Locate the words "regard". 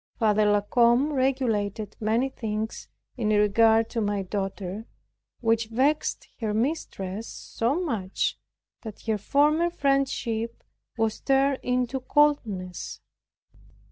3.29-3.87